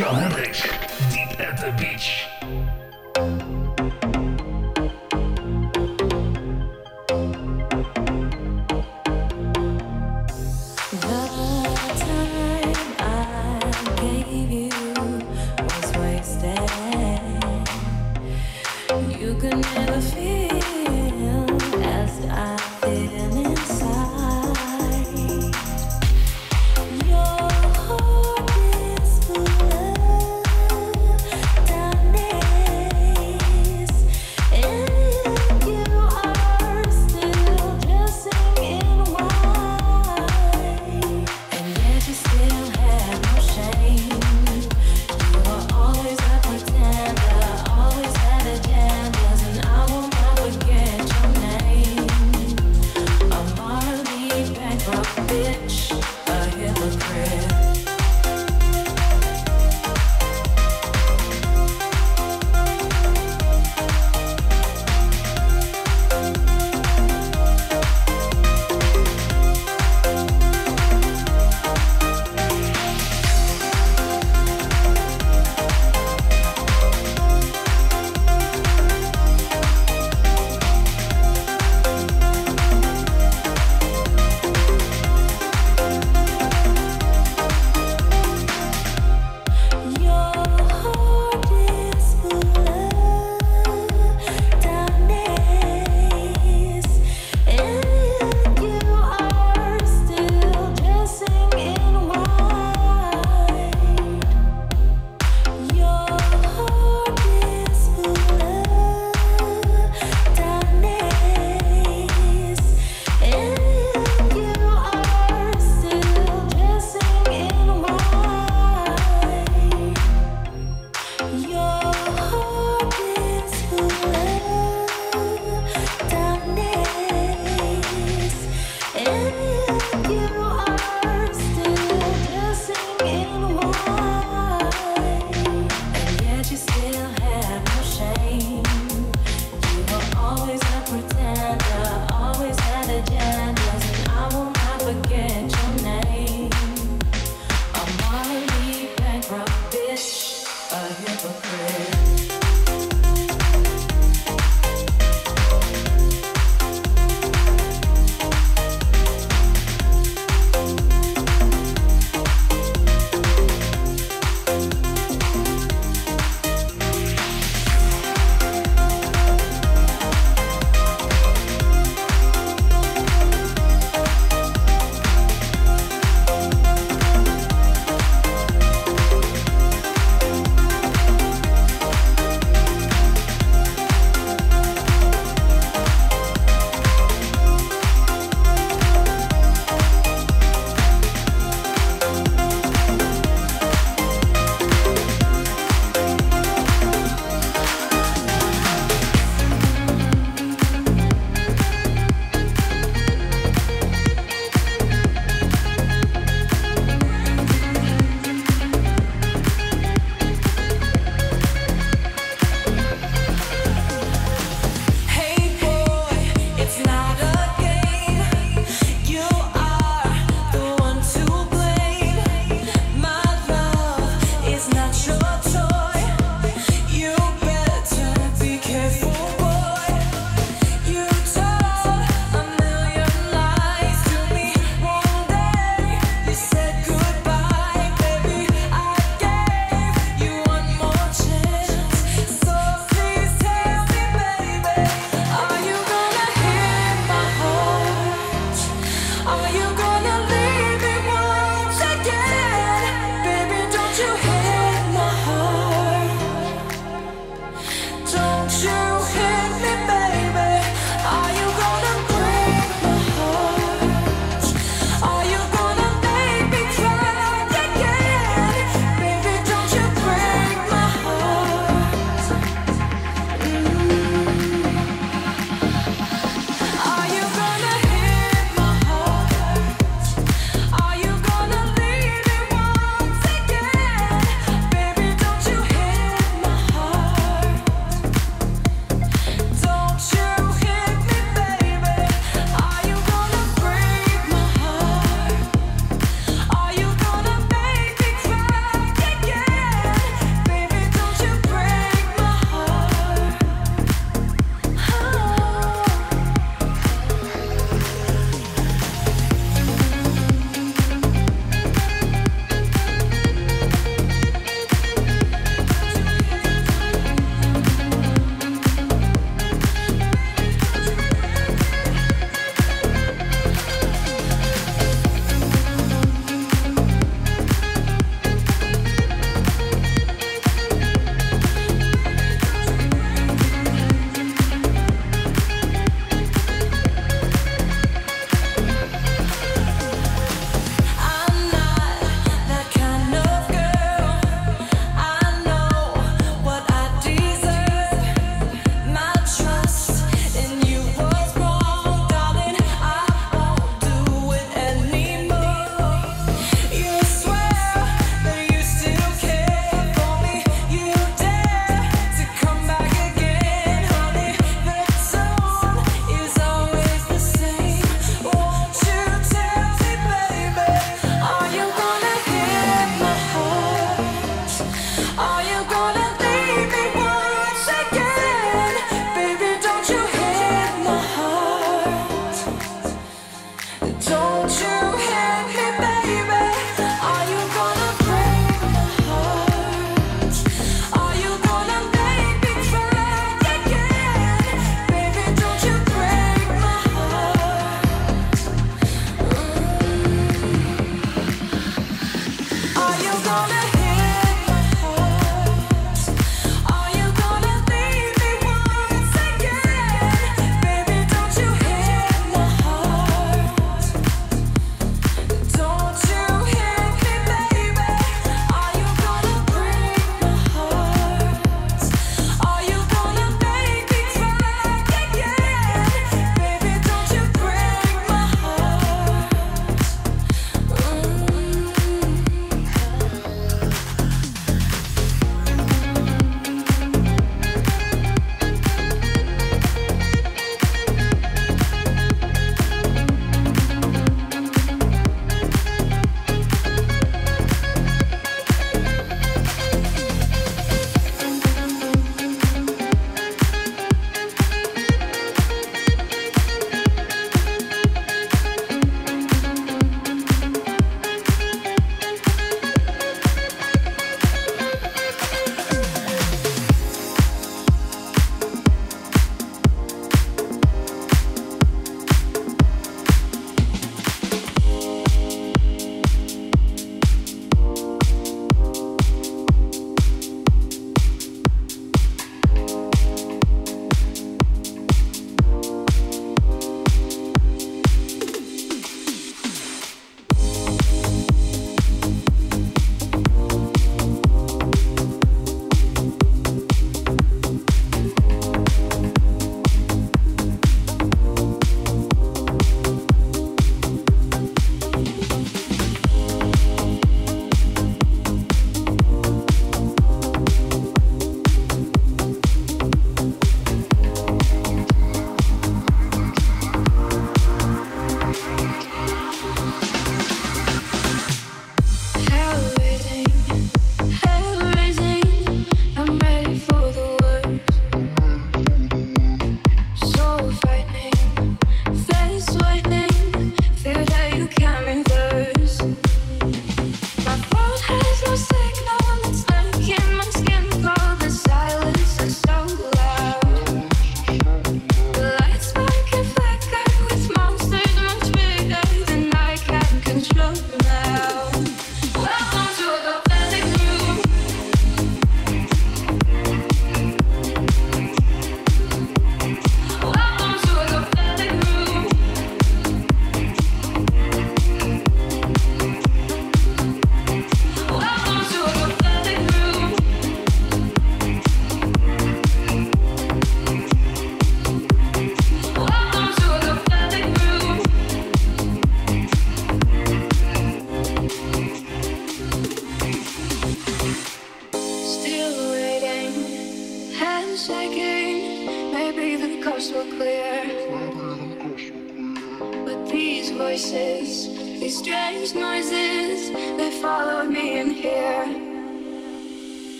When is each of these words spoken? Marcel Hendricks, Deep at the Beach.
Marcel 0.00 0.14
Hendricks, 0.14 0.62
Deep 1.12 1.40
at 1.40 1.58
the 1.58 1.72
Beach. 1.72 2.26